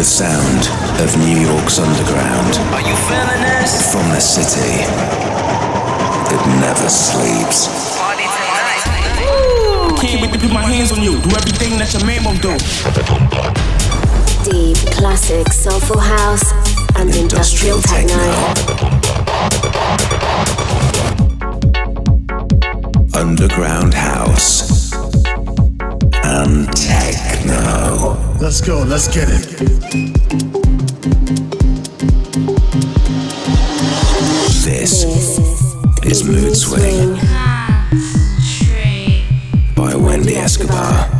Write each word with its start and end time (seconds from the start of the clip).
The 0.00 0.06
sound 0.06 0.64
of 1.04 1.14
New 1.18 1.40
York's 1.44 1.78
underground. 1.78 2.56
Are 2.72 2.80
you 2.80 2.96
feeling 3.04 3.42
this? 3.44 3.92
From 3.92 4.08
the 4.08 4.18
city 4.18 4.80
that 6.24 6.42
never 6.58 6.88
sleeps. 6.88 7.98
Party 7.98 8.24
tonight. 8.24 10.00
Can't 10.00 10.22
wait 10.22 10.32
to 10.32 10.38
put 10.38 10.52
my 10.54 10.62
hands 10.62 10.90
on 10.92 11.02
you. 11.02 11.20
Do 11.20 11.28
everything 11.36 11.76
that 11.76 11.92
your 11.92 12.02
man 12.06 12.24
won't 12.24 12.40
do. 12.40 12.56
Deep, 14.50 14.78
classic, 14.96 15.52
soulful 15.52 16.00
house, 16.00 16.50
and 16.96 17.14
industrial, 17.14 17.76
Industrial 17.76 18.08
techno. 18.08 18.24
Underground 23.12 23.92
house. 23.92 24.94
And 26.24 26.72
techno. 26.72 28.16
Let's 28.40 28.62
go, 28.62 28.82
let's 28.82 29.06
get 29.06 29.28
it. 29.28 29.39
This 29.60 29.74
is 36.02 36.24
Mood 36.24 36.56
Swing 36.56 37.16
by 39.76 39.94
Wendy 39.96 40.36
Escobar. 40.36 41.10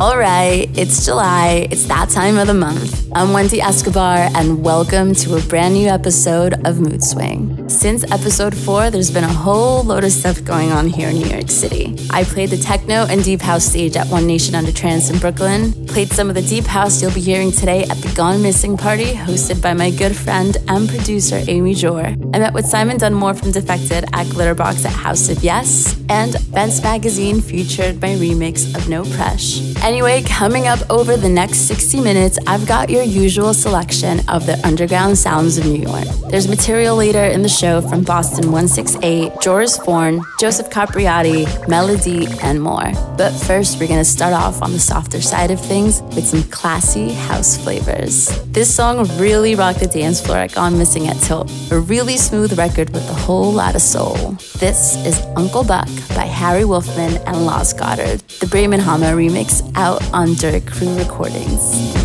All 0.00 0.18
right, 0.18 0.68
it's 0.76 1.04
July. 1.04 1.68
It's 1.70 1.84
that 1.84 2.08
time 2.10 2.38
of 2.38 2.48
the 2.48 2.54
month. 2.54 3.08
I'm 3.14 3.32
Wendy 3.32 3.60
Escobar, 3.60 4.28
and 4.34 4.64
welcome 4.64 5.14
to 5.14 5.36
a 5.36 5.40
brand 5.42 5.74
new 5.74 5.86
episode 5.86 6.54
of 6.66 6.80
Mood 6.80 7.04
Swing. 7.04 7.59
Since 7.80 8.04
episode 8.12 8.54
four, 8.54 8.90
there's 8.90 9.10
been 9.10 9.24
a 9.24 9.32
whole 9.32 9.82
load 9.82 10.04
of 10.04 10.12
stuff 10.12 10.44
going 10.44 10.70
on 10.70 10.86
here 10.86 11.08
in 11.08 11.16
New 11.16 11.30
York 11.30 11.48
City. 11.48 11.96
I 12.10 12.24
played 12.24 12.50
the 12.50 12.58
techno 12.58 13.06
and 13.06 13.24
deep 13.24 13.40
house 13.40 13.64
stage 13.64 13.96
at 13.96 14.06
One 14.08 14.26
Nation 14.26 14.54
Under 14.54 14.70
Trance 14.70 15.08
in 15.08 15.18
Brooklyn, 15.18 15.86
played 15.86 16.10
some 16.12 16.28
of 16.28 16.34
the 16.34 16.42
deep 16.42 16.64
house 16.64 17.00
you'll 17.00 17.14
be 17.14 17.22
hearing 17.22 17.50
today 17.50 17.84
at 17.84 17.96
the 17.96 18.12
Gone 18.14 18.42
Missing 18.42 18.76
party 18.76 19.14
hosted 19.14 19.62
by 19.62 19.72
my 19.72 19.90
good 19.92 20.14
friend 20.14 20.58
and 20.68 20.90
producer 20.90 21.42
Amy 21.48 21.72
Jor. 21.72 22.04
I 22.34 22.38
met 22.38 22.52
with 22.52 22.66
Simon 22.66 22.98
Dunmore 22.98 23.32
from 23.32 23.50
Defected 23.50 24.04
at 24.12 24.26
Glitterbox 24.26 24.84
at 24.84 24.92
House 24.92 25.30
of 25.30 25.42
Yes, 25.42 25.98
and 26.10 26.38
Vents 26.52 26.82
Magazine 26.82 27.40
featured 27.40 27.98
my 28.02 28.08
remix 28.08 28.74
of 28.76 28.90
No 28.90 29.04
Presh. 29.04 29.69
Anyway, 29.82 30.22
coming 30.22 30.66
up 30.66 30.78
over 30.90 31.16
the 31.16 31.28
next 31.28 31.60
60 31.60 32.00
minutes, 32.02 32.38
I've 32.46 32.66
got 32.66 32.90
your 32.90 33.02
usual 33.02 33.54
selection 33.54 34.20
of 34.28 34.44
the 34.44 34.60
underground 34.64 35.16
sounds 35.16 35.56
of 35.56 35.64
New 35.64 35.80
York. 35.80 36.04
There's 36.28 36.46
material 36.46 36.96
later 36.96 37.24
in 37.24 37.42
the 37.42 37.48
show 37.48 37.80
from 37.80 38.02
Boston 38.02 38.52
168, 38.52 39.32
Joris 39.40 39.78
Voorn, 39.78 40.20
Joseph 40.38 40.68
Capriati, 40.68 41.46
Melody, 41.66 42.28
and 42.42 42.60
more. 42.62 42.92
But 43.16 43.30
first, 43.30 43.80
we're 43.80 43.88
gonna 43.88 44.04
start 44.04 44.34
off 44.34 44.60
on 44.60 44.72
the 44.72 44.78
softer 44.78 45.22
side 45.22 45.50
of 45.50 45.60
things 45.60 46.02
with 46.14 46.26
some 46.26 46.42
classy 46.44 47.12
house 47.12 47.56
flavors. 47.56 48.28
This 48.52 48.72
song 48.72 49.08
really 49.18 49.54
rocked 49.54 49.80
the 49.80 49.86
dance 49.86 50.20
floor 50.20 50.38
at 50.38 50.54
Gone 50.54 50.76
Missing 50.76 51.08
at 51.08 51.16
Tilt, 51.20 51.50
a 51.70 51.80
really 51.80 52.18
smooth 52.18 52.56
record 52.58 52.90
with 52.90 53.08
a 53.08 53.14
whole 53.14 53.50
lot 53.50 53.74
of 53.74 53.82
soul. 53.82 54.36
This 54.58 54.96
is 55.06 55.18
Uncle 55.36 55.64
Buck 55.64 55.88
by 56.10 56.26
Harry 56.26 56.66
Wolfman 56.66 57.16
and 57.26 57.46
Lost 57.46 57.78
Goddard, 57.78 58.20
the 58.40 58.46
Bremen 58.46 58.80
Hammer 58.80 59.16
remix 59.16 59.69
out 59.74 60.02
on 60.12 60.34
Dirt 60.34 60.66
Crew 60.66 60.96
Recordings. 60.96 62.00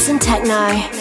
house 0.00 0.08
and 0.08 0.20
techno. 0.20 0.99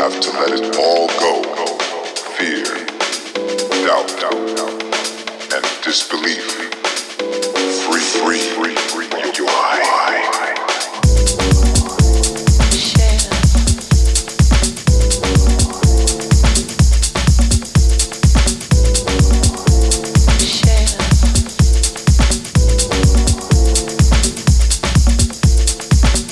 Have 0.00 0.18
to 0.18 0.30
let 0.30 0.50
it 0.58 0.76
all 0.78 1.08
go. 1.20 1.42
Fear, 2.38 2.64
doubt, 3.84 4.08
and 5.52 5.84
disbelief. 5.84 6.72
Free, 7.84 8.00
free, 8.00 8.40
free, 8.56 8.69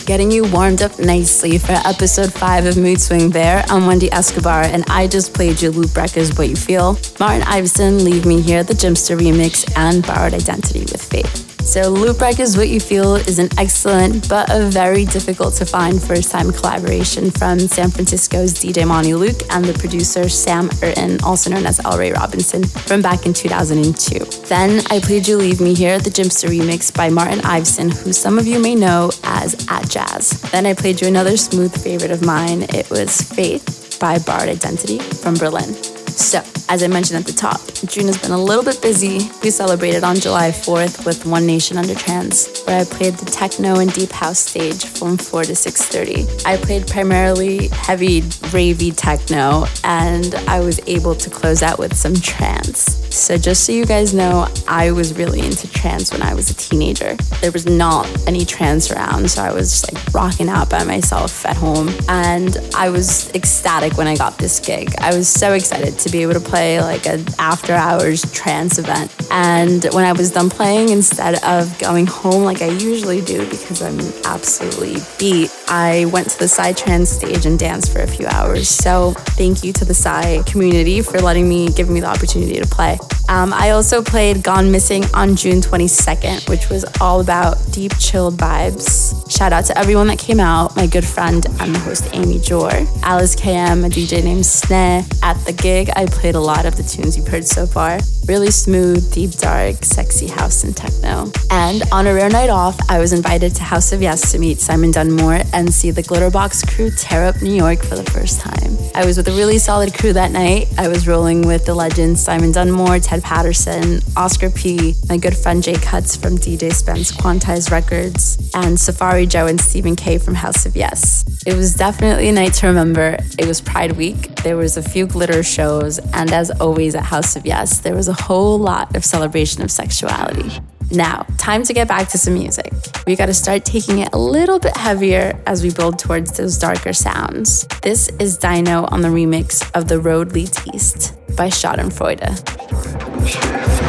Getting 0.09 0.31
you 0.31 0.51
warmed 0.51 0.81
up 0.81 0.99
nicely 0.99 1.59
for 1.59 1.73
episode 1.85 2.33
5 2.33 2.65
of 2.65 2.77
Mood 2.79 2.99
Swing 2.99 3.29
there. 3.29 3.63
I'm 3.69 3.87
Wendy 3.87 4.11
Escobar, 4.11 4.63
and 4.63 4.83
I 4.89 5.07
just 5.07 5.35
played 5.35 5.61
you 5.61 5.71
Loop 5.71 5.93
Breakers 5.93 6.35
What 6.39 6.49
You 6.49 6.57
Feel, 6.57 6.99
Martin 7.21 7.43
Iveson, 7.43 8.03
Leave 8.03 8.25
Me 8.25 8.41
Here, 8.41 8.65
the 8.65 8.73
Jimpster 8.73 9.19
remix, 9.19 9.71
and 9.77 10.03
Borrowed 10.07 10.33
Identity 10.33 10.81
with 10.81 11.03
Faith. 11.03 11.28
So, 11.69 11.91
Loop 11.91 12.17
Breakers 12.17 12.57
What 12.57 12.71
You 12.71 12.81
Feel 12.81 13.17
is 13.17 13.39
an 13.39 13.51
excellent 13.59 14.27
but 14.27 14.49
a 14.51 14.71
very 14.71 15.05
difficult 15.05 15.53
to 15.57 15.67
find 15.67 16.03
first 16.03 16.31
time 16.31 16.51
collaboration 16.51 17.31
from 17.31 17.59
San 17.59 17.91
Francisco's 17.91 18.55
DJ 18.55 18.89
Monty 18.89 19.13
Luke 19.13 19.43
and 19.51 19.67
the 19.67 19.79
producer 19.79 20.31
Sam 20.31 20.71
Urton, 20.83 21.23
also 21.23 21.51
known 21.51 21.67
as 21.67 21.79
L. 21.81 21.99
Ray 21.99 22.13
Robinson, 22.13 22.65
from 22.65 23.03
back 23.03 23.27
in 23.27 23.35
2002. 23.35 24.47
Then 24.47 24.81
I 24.89 24.99
played 24.99 25.29
You 25.29 25.37
Leave 25.37 25.61
Me 25.61 25.75
Here, 25.75 25.97
at 25.97 26.05
the 26.05 26.11
Jimpster 26.11 26.49
remix 26.49 26.93
by 26.93 27.11
Martin 27.11 27.41
Iveson, 27.41 27.93
who 28.03 28.15
some 28.15 28.39
of 28.39 28.47
you 28.47 28.59
may 28.59 28.75
know 28.75 29.11
as 29.25 29.55
Atjazz. 29.67 30.51
Then 30.51 30.65
I 30.65 30.73
played 30.73 31.03
you 31.03 31.07
another 31.07 31.37
smooth 31.37 31.77
favorite 31.79 32.13
of 32.13 32.25
mine. 32.25 32.63
It 32.63 32.89
was 32.89 33.21
Faith 33.21 33.99
by 34.01 34.19
Borrowed 34.21 34.49
Identity 34.49 35.01
from 35.01 35.35
Berlin. 35.35 35.77
So, 36.19 36.43
as 36.69 36.83
I 36.83 36.89
mentioned 36.89 37.21
at 37.21 37.27
the 37.27 37.33
top, 37.33 37.61
June 37.87 38.09
has 38.09 38.19
been 38.19 38.33
a 38.33 38.43
little 38.43 38.65
bit 38.65 38.83
busy. 38.83 39.31
We 39.41 39.51
celebrated 39.51 40.03
on 40.03 40.17
July 40.17 40.51
4th 40.51 41.07
with 41.07 41.25
One 41.25 41.47
Nation 41.47 41.79
Under 41.79 41.95
Trance, 41.95 42.65
where 42.67 42.81
I 42.81 42.85
played 42.85 43.15
the 43.15 43.25
techno 43.25 43.79
and 43.79 43.93
deep 43.93 44.11
house 44.11 44.41
stage 44.41 44.85
from 44.85 45.17
4 45.17 45.45
to 45.45 45.55
6:30. 45.55 46.27
I 46.45 46.57
played 46.57 46.89
primarily 46.89 47.69
heavy 47.69 48.23
ravey 48.51 48.93
techno, 48.95 49.67
and 49.85 50.35
I 50.49 50.59
was 50.59 50.81
able 50.89 51.15
to 51.15 51.31
close 51.31 51.63
out 51.63 51.79
with 51.79 51.97
some 51.97 52.17
trance. 52.17 53.08
So 53.11 53.37
just 53.37 53.65
so 53.65 53.73
you 53.73 53.85
guys 53.85 54.15
know, 54.15 54.47
I 54.67 54.91
was 54.93 55.15
really 55.15 55.41
into 55.41 55.71
trance 55.73 56.13
when 56.13 56.23
I 56.23 56.35
was 56.35 56.51
a 56.51 56.55
teenager. 56.55 57.15
There 57.41 57.53
was 57.53 57.67
not 57.67 58.07
any 58.27 58.45
trance 58.45 58.91
around, 58.91 59.31
so 59.31 59.43
I 59.43 59.53
was 59.53 59.71
just 59.71 59.93
like 59.93 60.15
rocking 60.15 60.49
out 60.49 60.71
by 60.71 60.85
myself 60.85 61.45
at 61.47 61.57
home, 61.57 61.91
and 62.09 62.57
I 62.75 62.91
was 62.91 63.31
ecstatic 63.35 63.97
when 63.97 64.07
I 64.07 64.17
got 64.17 64.39
this 64.39 64.61
gig. 64.61 64.95
I 65.01 65.15
was 65.15 65.29
so 65.29 65.53
excited 65.53 65.99
to 65.99 66.11
be 66.11 66.23
able 66.23 66.35
to 66.35 66.41
play 66.41 66.81
like 66.81 67.07
an 67.07 67.25
after 67.39 67.73
hours 67.73 68.23
trance 68.33 68.79
event. 68.79 69.15
And 69.31 69.85
when 69.93 70.05
I 70.05 70.13
was 70.13 70.31
done 70.31 70.51
playing, 70.51 70.91
instead 70.91 71.43
of 71.45 71.79
going 71.79 72.07
home 72.07 72.45
like 72.45 72.63
I 72.63 72.69
usually 72.69 73.21
do 73.21 73.49
because 73.49 73.83
I'm 73.83 73.99
absolutely 74.25 74.97
beat, 75.19 75.55
I 75.69 76.07
went 76.07 76.31
to 76.31 76.39
the 76.39 76.49
Psy 76.49 76.73
Trance 76.73 77.11
stage 77.11 77.47
and 77.47 77.59
danced 77.59 77.93
for 77.93 78.01
a 78.01 78.07
few 78.07 78.27
hours. 78.27 78.69
So 78.69 79.13
thank 79.13 79.65
you 79.65 79.73
to 79.75 79.85
the 79.85 79.95
Psy 79.95 80.43
community 80.43 81.03
for 81.03 81.19
letting 81.21 81.49
me, 81.49 81.71
giving 81.71 81.95
me 81.95 82.01
the 82.01 82.07
opportunity 82.07 82.59
to 82.59 82.67
play. 82.67 82.98
Um, 83.29 83.53
I 83.53 83.71
also 83.71 84.03
played 84.03 84.43
Gone 84.43 84.71
Missing 84.71 85.05
on 85.15 85.37
June 85.37 85.61
22nd, 85.61 86.49
which 86.49 86.71
was 86.71 86.85
all 87.01 87.21
about 87.21 87.57
deep, 87.73 87.93
chilled 87.99 88.37
vibes. 88.39 89.18
Shout 89.29 89.53
out 89.53 89.67
to 89.67 89.77
everyone 89.77 90.07
that 90.07 90.19
came 90.19 90.41
out, 90.41 90.75
my 90.75 90.87
good 90.87 91.05
friend 91.05 91.45
and 91.61 91.75
the 91.75 91.79
host 91.81 92.09
Amy 92.15 92.39
Jor, 92.39 92.71
Alice 93.03 93.37
KM, 93.37 93.85
a 93.85 93.89
DJ 93.91 94.25
named 94.25 94.43
Sneh. 94.43 95.05
At 95.23 95.35
the 95.45 95.53
gig, 95.53 95.91
I 95.95 96.07
played 96.07 96.35
a 96.35 96.41
lot 96.41 96.65
of 96.65 96.77
the 96.77 96.83
tunes 96.83 97.17
you've 97.17 97.29
heard 97.29 97.47
so 97.47 97.67
far. 97.67 97.99
Really 98.27 98.51
smooth, 98.51 99.13
deep, 99.13 99.33
dark, 99.33 99.85
sexy 99.85 100.29
house 100.29 100.65
and 100.65 100.75
techno. 100.75 101.31
And 101.51 101.83
on 101.93 102.07
a 102.07 102.15
rare 102.15 102.31
night 102.31 102.49
off, 102.49 102.79
I 102.89 102.99
was 102.99 103.13
invited 103.13 103.55
to 103.57 103.63
House 103.63 103.93
of 103.93 104.01
Yes 104.01 104.33
to 104.33 104.39
meet 104.39 104.61
Simon 104.61 104.91
Dunmore 104.91 105.43
and 105.53 105.73
see 105.73 105.91
the 105.91 106.03
Glitterbox 106.03 106.75
crew 106.75 106.91
tear 106.91 107.27
up 107.27 107.41
New 107.43 107.55
York 107.55 107.83
for 107.83 107.97
the 107.97 108.11
first 108.11 108.41
time. 108.41 108.79
I 108.95 109.05
was 109.05 109.17
with 109.17 109.29
a 109.29 109.33
really 109.33 109.59
solid 109.59 109.95
crew 109.95 110.13
that 110.15 110.33
night. 110.33 110.69
I 110.79 110.89
was 110.89 111.07
rolling 111.07 111.47
with 111.47 111.65
the 111.67 111.75
legends 111.75 112.23
Simon 112.23 112.51
Dunmore, 112.51 112.99
Ted 112.99 113.23
Patterson, 113.23 114.01
Oscar 114.17 114.51
P, 114.51 114.95
my 115.09 115.19
good 115.19 115.37
friend 115.37 115.63
Jake 115.63 115.83
Hutz 115.83 116.21
from 116.21 116.37
DJ 116.37 116.73
Spen's 116.73 117.13
Quantize 117.13 117.71
Records, 117.71 118.51
and 118.55 118.79
Safari 118.79 119.18
Joe 119.27 119.47
and 119.47 119.61
Stephen 119.61 119.97
K 119.97 120.19
from 120.19 120.35
House 120.35 120.67
of 120.67 120.77
Yes. 120.77 121.25
It 121.47 121.55
was 121.55 121.75
definitely 121.75 122.29
a 122.29 122.33
night 122.33 122.55
to 122.55 122.67
remember. 122.67 123.17
It 123.39 123.47
was 123.47 123.61
Pride 123.61 123.93
Week. 123.93 124.35
There 124.37 124.57
was 124.57 124.77
a 124.77 124.83
few 124.83 125.07
glitter 125.07 125.43
shows, 125.43 125.99
and 126.13 126.33
as 126.33 126.51
always 126.61 126.95
at 126.95 127.05
House 127.05 127.37
of 127.37 127.47
Yes, 127.47 127.81
there 127.81 127.95
was 127.95 128.09
a 128.09 128.13
whole 128.13 128.59
lot 128.59 128.95
of 128.97 129.05
celebration 129.05 129.63
of 129.63 129.71
sexuality. 129.71 130.51
Now, 130.91 131.27
time 131.37 131.65
to 131.65 131.75
get 131.75 131.87
back 131.87 132.09
to 132.11 132.19
some 132.19 132.35
music. 132.35 132.73
We 133.07 133.15
gotta 133.15 133.35
start 133.35 133.65
taking 133.65 133.99
it 133.99 134.09
a 134.13 134.19
little 134.19 134.59
bit 134.59 134.77
heavier 134.77 135.39
as 135.47 135.63
we 135.63 135.71
build 135.71 135.99
towards 135.99 136.37
those 136.37 136.57
darker 136.57 136.93
sounds. 136.93 137.67
This 137.83 138.09
is 138.19 138.39
Dino 138.39 138.87
on 138.87 139.03
the 139.03 139.09
remix 139.09 139.71
of 139.75 139.89
The 139.89 140.01
Road 140.01 140.33
Leads 140.33 140.67
East 140.73 141.15
by 141.37 141.49
Schadenfreude. 141.49 142.39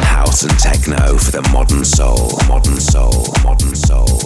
House 0.04 0.42
and 0.42 0.58
techno 0.58 1.16
for 1.16 1.30
the 1.30 1.48
modern 1.50 1.84
soul, 1.84 2.38
modern 2.46 2.78
soul, 2.78 3.32
modern 3.42 3.74
soul, 3.74 4.20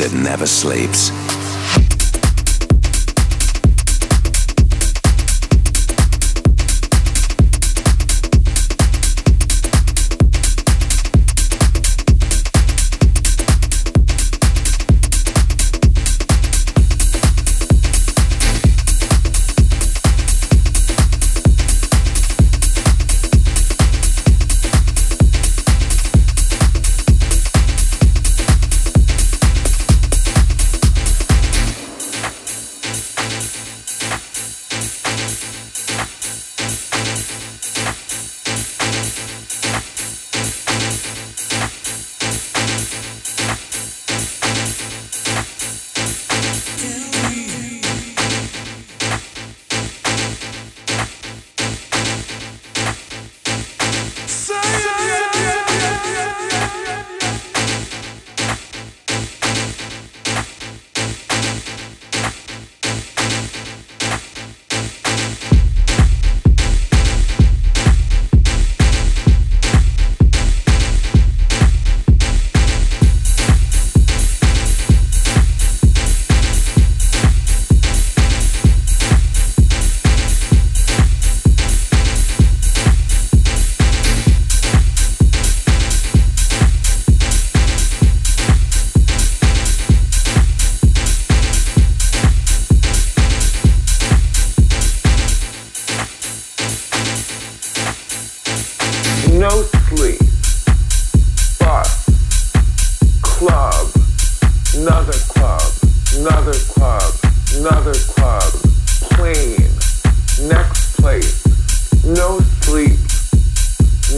that 0.00 0.14
never 0.14 0.46
sleeps. 0.46 1.10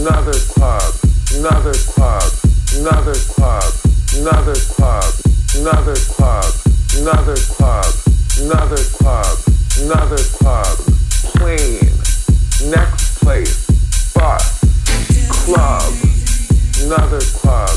Another 0.03 0.37
club, 0.51 0.93
another 1.33 1.73
club, 1.87 2.23
another 2.75 3.13
club, 3.13 3.63
another 4.17 4.55
club, 4.67 5.13
another 5.55 5.95
club, 5.95 6.43
another 6.97 7.35
club, 7.47 7.85
another 8.37 8.83
club, 8.91 9.37
another 9.79 10.23
club, 10.35 10.77
plane, 11.39 11.87
next 12.67 13.15
place, 13.23 13.65
bus, 14.13 14.59
club, 15.45 15.93
another 16.83 17.21
club, 17.39 17.69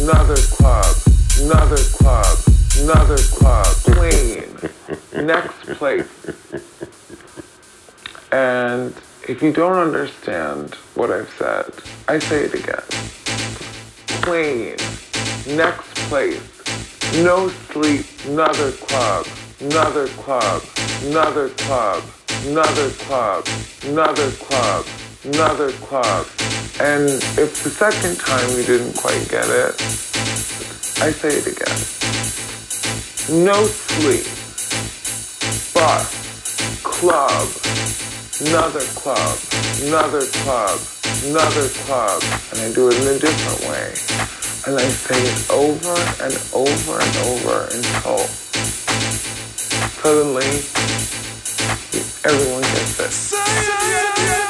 another 0.00 0.36
club, 0.50 0.96
another 1.42 1.82
club, 1.94 2.38
another 2.80 3.18
club, 3.18 3.66
plane, 3.86 4.50
next 5.24 5.78
place. 5.78 6.08
And 8.32 8.92
if 9.28 9.42
you 9.44 9.52
don't 9.52 9.76
understand 9.76 10.76
what 10.98 11.12
I've 11.12 11.30
said, 11.38 11.72
I 12.08 12.18
say 12.18 12.46
it 12.46 12.54
again. 12.54 12.82
Plane, 14.26 14.76
next 15.56 15.94
place, 16.10 16.42
no 17.22 17.48
sleep, 17.70 18.04
another 18.26 18.72
club, 18.72 19.24
another 19.60 20.08
club, 20.08 20.60
another 21.04 21.50
club, 21.50 22.02
another 22.46 22.90
club, 22.90 23.46
another 23.84 24.30
club, 24.32 24.86
another 25.22 25.70
club. 25.70 26.26
And 26.80 27.08
if 27.38 27.62
the 27.62 27.70
second 27.70 28.18
time 28.18 28.50
you 28.58 28.64
didn't 28.64 28.96
quite 28.96 29.24
get 29.28 29.46
it, 29.48 29.80
I 31.00 31.12
say 31.12 31.28
it 31.28 31.46
again. 31.46 31.78
No 33.44 33.66
sleep, 33.66 34.26
bus, 35.72 36.82
club, 36.82 37.67
another 38.40 38.80
club, 38.94 39.38
another 39.82 40.22
club, 40.22 40.80
another 41.24 41.68
club, 41.68 42.22
and 42.52 42.60
I 42.60 42.72
do 42.72 42.88
it 42.88 42.94
in 43.00 43.16
a 43.16 43.18
different 43.18 43.60
way. 43.68 43.90
And 44.66 44.78
I 44.78 44.88
say 44.88 45.18
it 45.18 45.50
over 45.50 45.96
and 46.22 46.34
over 46.54 47.00
and 47.00 47.16
over 47.26 47.64
until 47.64 48.18
suddenly 50.02 50.46
everyone 52.24 52.62
gets 52.62 53.34
it. 54.44 54.47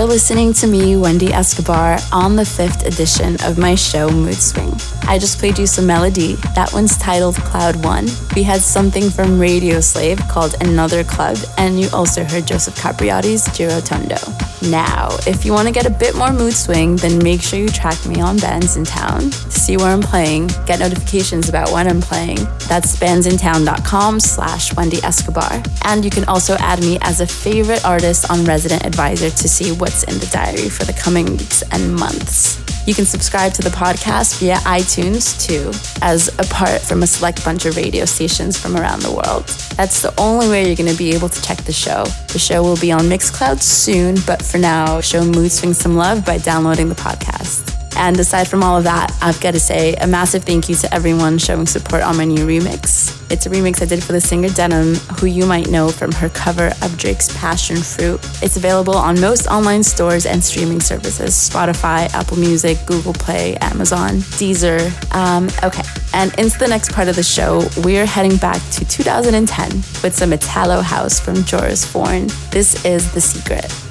You're 0.00 0.08
listening 0.08 0.54
to 0.54 0.66
me, 0.66 0.96
Wendy 0.96 1.30
Escobar, 1.30 1.98
on 2.10 2.34
the 2.34 2.46
fifth 2.46 2.86
edition 2.86 3.36
of 3.44 3.58
my 3.58 3.74
show, 3.74 4.08
Mood 4.08 4.40
Swing. 4.40 4.99
I 5.08 5.18
just 5.18 5.38
played 5.38 5.58
you 5.58 5.66
some 5.66 5.86
melody. 5.86 6.36
That 6.54 6.72
one's 6.72 6.96
titled 6.96 7.36
Cloud 7.36 7.84
One. 7.84 8.06
We 8.34 8.42
had 8.42 8.60
something 8.60 9.10
from 9.10 9.38
Radio 9.38 9.80
Slave 9.80 10.18
called 10.28 10.54
Another 10.60 11.04
Club, 11.04 11.36
and 11.58 11.80
you 11.80 11.88
also 11.92 12.24
heard 12.24 12.46
Joseph 12.46 12.76
Capriati's 12.76 13.46
Girotondo. 13.48 14.20
Now, 14.70 15.08
if 15.26 15.44
you 15.44 15.52
want 15.52 15.68
to 15.68 15.72
get 15.72 15.86
a 15.86 15.90
bit 15.90 16.14
more 16.14 16.32
mood 16.32 16.52
swing, 16.52 16.96
then 16.96 17.18
make 17.22 17.40
sure 17.40 17.58
you 17.58 17.68
track 17.68 18.04
me 18.06 18.20
on 18.20 18.36
Bandsintown 18.36 19.30
to 19.30 19.58
see 19.58 19.76
where 19.76 19.88
I'm 19.88 20.02
playing, 20.02 20.48
get 20.66 20.80
notifications 20.80 21.48
about 21.48 21.72
when 21.72 21.88
I'm 21.88 22.00
playing. 22.00 22.38
That's 22.68 22.94
bandsintown.com 22.96 24.20
slash 24.20 24.74
Wendy 24.76 25.02
Escobar. 25.02 25.62
And 25.84 26.04
you 26.04 26.10
can 26.10 26.24
also 26.26 26.56
add 26.58 26.80
me 26.80 26.98
as 27.00 27.20
a 27.20 27.26
favorite 27.26 27.84
artist 27.84 28.30
on 28.30 28.44
Resident 28.44 28.84
Advisor 28.84 29.30
to 29.30 29.48
see 29.48 29.72
what's 29.72 30.04
in 30.04 30.18
the 30.18 30.26
diary 30.26 30.68
for 30.68 30.84
the 30.84 30.92
coming 30.92 31.26
weeks 31.26 31.62
and 31.72 31.94
months. 31.94 32.69
You 32.86 32.94
can 32.94 33.04
subscribe 33.04 33.52
to 33.54 33.62
the 33.62 33.70
podcast 33.70 34.40
via 34.40 34.56
iTunes 34.58 35.38
too, 35.40 35.70
as 36.02 36.28
apart 36.38 36.80
from 36.80 37.02
a 37.02 37.06
select 37.06 37.44
bunch 37.44 37.66
of 37.66 37.76
radio 37.76 38.04
stations 38.04 38.58
from 38.58 38.76
around 38.76 39.02
the 39.02 39.12
world. 39.12 39.46
That's 39.76 40.02
the 40.02 40.12
only 40.18 40.48
way 40.48 40.66
you're 40.66 40.76
going 40.76 40.90
to 40.90 40.98
be 40.98 41.12
able 41.14 41.28
to 41.28 41.42
check 41.42 41.58
the 41.58 41.72
show. 41.72 42.04
The 42.32 42.38
show 42.38 42.62
will 42.62 42.78
be 42.78 42.90
on 42.92 43.02
Mixcloud 43.02 43.62
soon, 43.62 44.16
but 44.26 44.42
for 44.42 44.58
now, 44.58 45.00
show 45.00 45.24
Mood 45.24 45.52
Swing 45.52 45.74
some 45.74 45.96
love 45.96 46.24
by 46.24 46.38
downloading 46.38 46.88
the 46.88 46.94
podcast. 46.94 47.79
And 47.96 48.18
aside 48.18 48.48
from 48.48 48.62
all 48.62 48.76
of 48.76 48.84
that, 48.84 49.16
I've 49.20 49.40
got 49.40 49.52
to 49.52 49.60
say 49.60 49.94
a 49.94 50.06
massive 50.06 50.44
thank 50.44 50.68
you 50.68 50.74
to 50.76 50.94
everyone 50.94 51.38
showing 51.38 51.66
support 51.66 52.02
on 52.02 52.16
my 52.16 52.24
new 52.24 52.46
remix. 52.46 53.16
It's 53.30 53.46
a 53.46 53.50
remix 53.50 53.80
I 53.80 53.84
did 53.84 54.02
for 54.02 54.12
the 54.12 54.20
singer 54.20 54.48
Denim, 54.48 54.94
who 55.18 55.26
you 55.26 55.46
might 55.46 55.68
know 55.68 55.88
from 55.88 56.10
her 56.12 56.28
cover 56.30 56.72
of 56.82 56.96
Drake's 56.98 57.34
Passion 57.36 57.76
Fruit. 57.76 58.18
It's 58.42 58.56
available 58.56 58.96
on 58.96 59.20
most 59.20 59.46
online 59.46 59.84
stores 59.84 60.26
and 60.26 60.42
streaming 60.42 60.80
services 60.80 61.34
Spotify, 61.34 62.12
Apple 62.12 62.38
Music, 62.38 62.78
Google 62.86 63.12
Play, 63.12 63.56
Amazon, 63.56 64.16
Deezer. 64.38 64.80
Um, 65.14 65.48
okay, 65.62 65.82
and 66.12 66.36
into 66.38 66.58
the 66.58 66.68
next 66.68 66.92
part 66.92 67.08
of 67.08 67.16
the 67.16 67.22
show, 67.22 67.68
we're 67.84 68.06
heading 68.06 68.36
back 68.36 68.60
to 68.72 68.84
2010 68.84 69.70
with 70.02 70.16
some 70.16 70.32
Italo 70.32 70.80
House 70.80 71.20
from 71.20 71.36
Joris 71.44 71.84
Voorn. 71.84 72.28
This 72.50 72.84
is 72.84 73.12
The 73.12 73.20
Secret. 73.20 73.89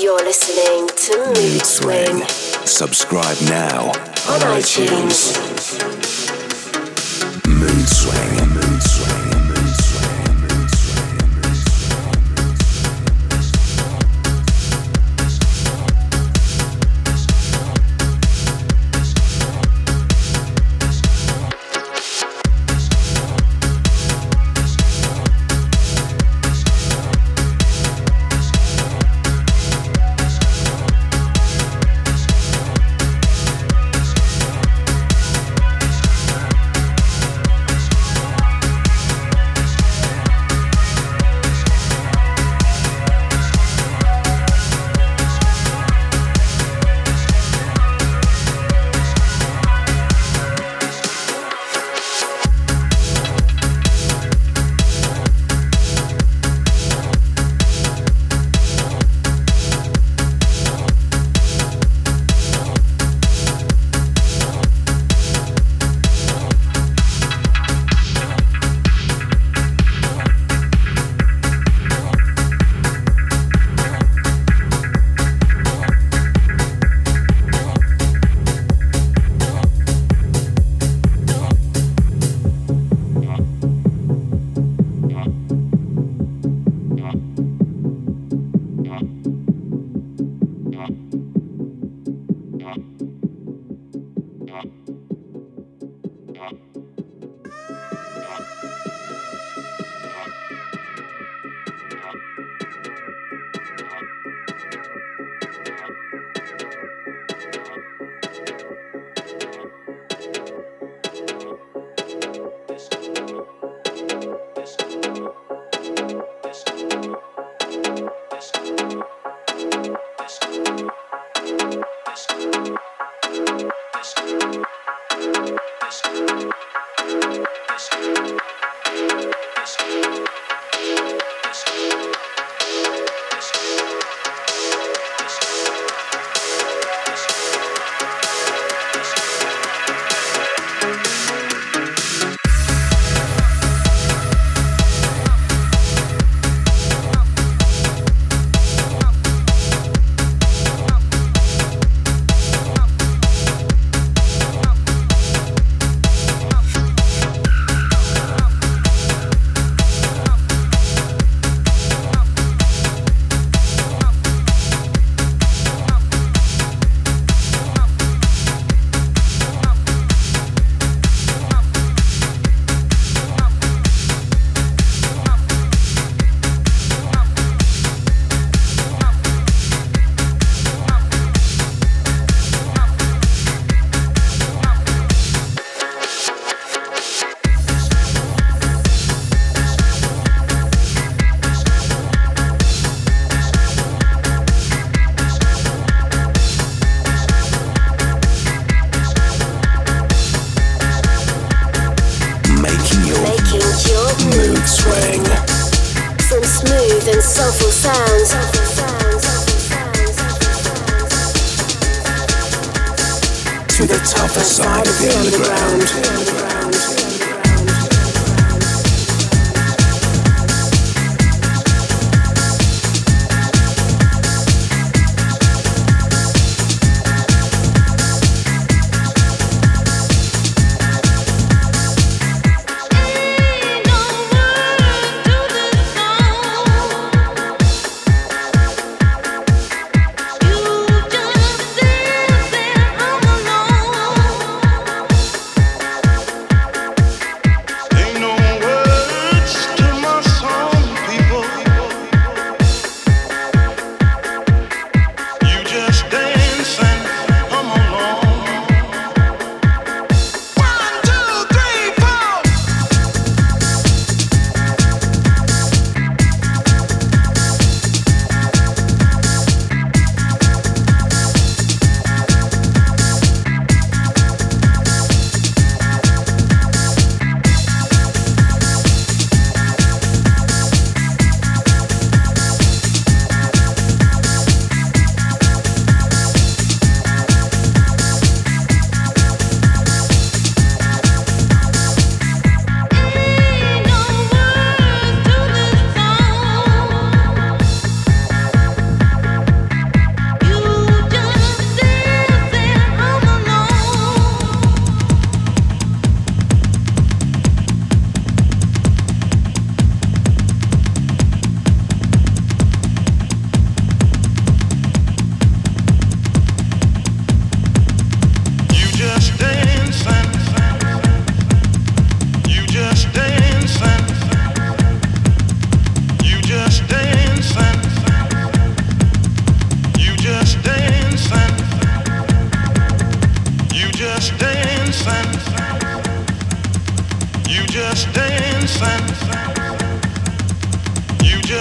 You're 0.00 0.24
listening 0.24 0.86
to 0.86 1.18
Mood 1.26 1.66
Swing 1.66 2.22
Subscribe 2.64 3.36
now 3.48 3.88
on 3.88 4.40
iTunes. 4.54 5.34
Mood 7.48 7.88
Swing. 7.88 8.67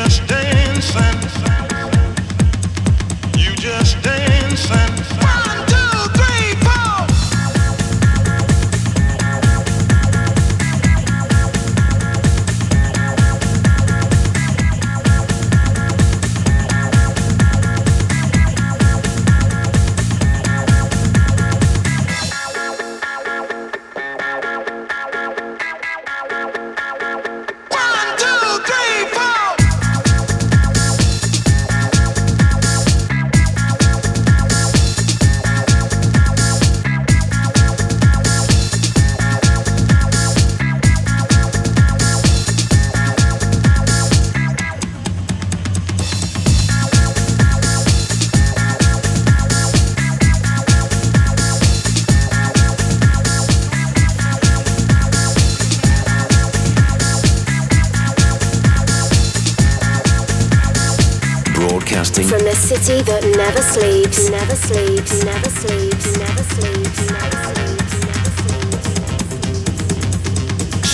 City 0.09 0.47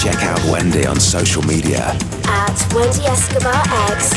Check 0.02 0.22
out 0.24 0.44
Wendy 0.52 0.86
on 0.86 1.00
social 1.00 1.42
media 1.44 1.96
at 2.26 2.74
Wendy 2.74 3.06
Escobar 3.06 3.64
X. 3.92 4.13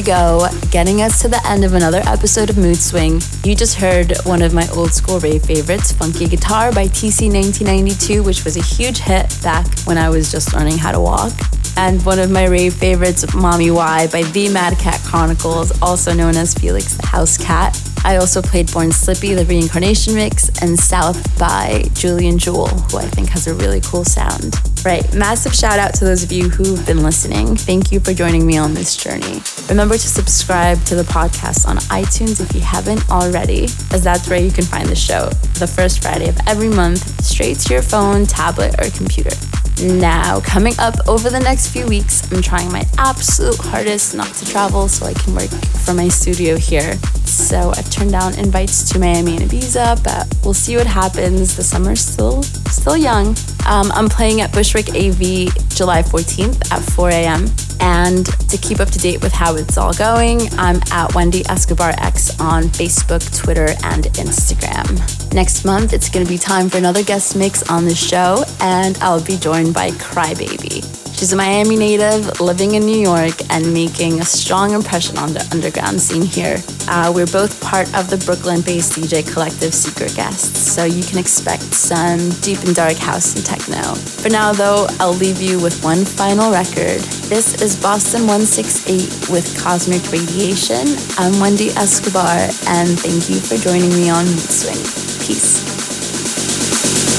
we 0.00 0.06
go, 0.06 0.48
getting 0.70 1.02
us 1.02 1.20
to 1.20 1.28
the 1.28 1.40
end 1.46 1.62
of 1.62 1.74
another 1.74 2.00
episode 2.06 2.48
of 2.48 2.56
Mood 2.56 2.78
Swing. 2.78 3.20
You 3.44 3.54
just 3.54 3.76
heard 3.76 4.16
one 4.24 4.40
of 4.40 4.54
my 4.54 4.66
old 4.70 4.94
school 4.94 5.20
rave 5.20 5.42
favorites, 5.42 5.92
Funky 5.92 6.26
Guitar 6.26 6.72
by 6.72 6.86
TC 6.86 7.30
1992, 7.30 8.22
which 8.22 8.42
was 8.44 8.56
a 8.56 8.62
huge 8.62 8.98
hit 8.98 9.36
back 9.42 9.66
when 9.84 9.98
I 9.98 10.08
was 10.08 10.32
just 10.32 10.54
learning 10.54 10.78
how 10.78 10.92
to 10.92 11.00
walk. 11.00 11.32
And 11.76 12.02
one 12.06 12.18
of 12.18 12.30
my 12.30 12.46
rave 12.46 12.72
favorites, 12.72 13.34
Mommy 13.34 13.70
Why 13.70 14.06
by 14.06 14.22
The 14.22 14.48
Mad 14.48 14.78
Cat 14.78 15.00
Chronicles, 15.04 15.70
also 15.82 16.14
known 16.14 16.34
as 16.36 16.54
Felix 16.54 16.94
the 16.94 17.06
House 17.06 17.36
Cat. 17.36 17.78
I 18.02 18.16
also 18.16 18.40
played 18.40 18.72
Born 18.72 18.92
Slippy, 18.92 19.34
the 19.34 19.44
reincarnation 19.44 20.14
mix, 20.14 20.48
and 20.62 20.78
South 20.78 21.38
by 21.38 21.84
Julian 21.92 22.38
Jeweil, 22.38 22.68
who 22.68 22.98
I 22.98 23.04
think 23.04 23.28
has 23.30 23.46
a 23.46 23.54
really 23.54 23.82
cool 23.82 24.04
sound. 24.04 24.69
Right, 24.82 25.14
massive 25.14 25.54
shout 25.54 25.78
out 25.78 25.92
to 25.96 26.06
those 26.06 26.22
of 26.22 26.32
you 26.32 26.48
who've 26.48 26.84
been 26.86 27.02
listening. 27.02 27.54
Thank 27.54 27.92
you 27.92 28.00
for 28.00 28.14
joining 28.14 28.46
me 28.46 28.56
on 28.56 28.72
this 28.72 28.96
journey. 28.96 29.42
Remember 29.68 29.94
to 29.94 30.08
subscribe 30.08 30.82
to 30.84 30.94
the 30.94 31.02
podcast 31.02 31.68
on 31.68 31.76
iTunes 31.92 32.40
if 32.40 32.54
you 32.54 32.62
haven't 32.62 33.08
already, 33.10 33.64
as 33.92 34.02
that's 34.02 34.26
where 34.28 34.40
you 34.40 34.50
can 34.50 34.64
find 34.64 34.88
the 34.88 34.96
show 34.96 35.28
the 35.58 35.66
first 35.66 36.00
Friday 36.00 36.30
of 36.30 36.38
every 36.46 36.70
month, 36.70 37.22
straight 37.22 37.58
to 37.58 37.74
your 37.74 37.82
phone, 37.82 38.24
tablet, 38.24 38.74
or 38.80 38.88
computer. 38.96 39.36
Now, 39.82 40.40
coming 40.40 40.74
up 40.78 40.94
over 41.08 41.30
the 41.30 41.40
next 41.40 41.70
few 41.70 41.86
weeks, 41.86 42.30
I'm 42.30 42.42
trying 42.42 42.70
my 42.70 42.84
absolute 42.98 43.56
hardest 43.56 44.14
not 44.14 44.28
to 44.34 44.46
travel 44.46 44.88
so 44.88 45.06
I 45.06 45.14
can 45.14 45.34
work 45.34 45.48
from 45.84 45.96
my 45.96 46.08
studio 46.08 46.56
here. 46.58 46.96
So 47.24 47.70
I've 47.70 47.90
turned 47.90 48.10
down 48.12 48.38
invites 48.38 48.90
to 48.90 48.98
Miami 48.98 49.38
and 49.38 49.50
Ibiza, 49.50 50.04
but 50.04 50.28
we'll 50.44 50.52
see 50.52 50.76
what 50.76 50.86
happens. 50.86 51.56
The 51.56 51.62
summer's 51.62 52.02
still 52.02 52.42
still 52.42 52.96
young. 52.96 53.28
Um, 53.66 53.90
I'm 53.92 54.10
playing 54.10 54.42
at 54.42 54.52
Bushwick 54.52 54.90
AV 54.90 55.48
July 55.70 56.02
14th 56.02 56.70
at 56.72 56.82
4 56.92 57.08
a.m. 57.10 57.46
And 57.80 58.26
to 58.48 58.58
keep 58.58 58.78
up 58.78 58.90
to 58.90 58.98
date 58.98 59.22
with 59.22 59.32
how 59.32 59.56
it's 59.56 59.78
all 59.78 59.94
going, 59.94 60.42
I'm 60.58 60.80
at 60.92 61.14
Wendy 61.14 61.42
Escobar 61.48 61.94
X 61.98 62.38
on 62.38 62.64
Facebook, 62.64 63.24
Twitter, 63.36 63.68
and 63.84 64.04
Instagram. 64.04 65.32
Next 65.32 65.64
month, 65.64 65.92
it's 65.92 66.08
going 66.08 66.24
to 66.24 66.30
be 66.30 66.38
time 66.38 66.68
for 66.68 66.78
another 66.78 67.02
guest 67.02 67.36
mix 67.36 67.68
on 67.70 67.84
the 67.84 67.94
show, 67.94 68.44
and 68.60 68.98
I'll 68.98 69.24
be 69.24 69.36
joined 69.36 69.74
by 69.74 69.90
Crybaby. 69.92 70.99
She's 71.20 71.34
a 71.34 71.36
Miami 71.36 71.76
native 71.76 72.40
living 72.40 72.76
in 72.76 72.86
New 72.86 72.98
York 72.98 73.34
and 73.50 73.74
making 73.74 74.20
a 74.20 74.24
strong 74.24 74.72
impression 74.72 75.18
on 75.18 75.34
the 75.34 75.46
underground 75.52 76.00
scene 76.00 76.22
here. 76.22 76.56
Uh, 76.88 77.12
we're 77.14 77.26
both 77.26 77.60
part 77.60 77.94
of 77.94 78.08
the 78.08 78.16
Brooklyn 78.24 78.62
based 78.62 78.94
DJ 78.94 79.20
collective 79.30 79.74
Secret 79.74 80.16
Guests, 80.16 80.58
so 80.58 80.84
you 80.86 81.04
can 81.04 81.18
expect 81.18 81.60
some 81.76 82.30
deep 82.40 82.64
and 82.64 82.74
dark 82.74 82.96
house 82.96 83.36
and 83.36 83.44
techno. 83.44 83.82
For 84.24 84.30
now, 84.30 84.54
though, 84.54 84.86
I'll 84.98 85.12
leave 85.12 85.42
you 85.42 85.60
with 85.60 85.84
one 85.84 86.06
final 86.06 86.50
record. 86.50 87.04
This 87.28 87.60
is 87.60 87.76
Boston 87.76 88.22
168 88.22 89.28
with 89.28 89.44
Cosmic 89.60 90.00
Radiation. 90.10 90.88
I'm 91.20 91.38
Wendy 91.38 91.68
Escobar, 91.76 92.48
and 92.72 92.96
thank 92.96 93.28
you 93.28 93.44
for 93.44 93.60
joining 93.60 93.92
me 93.92 94.08
on 94.08 94.24
Mood 94.24 94.48
Swing. 94.48 94.80
Peace. 95.20 95.68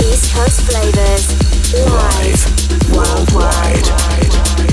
East 0.02 0.34
Coast 0.34 0.66
flavors 0.66 1.30
live 1.86 2.71
worldwide. 2.92 4.71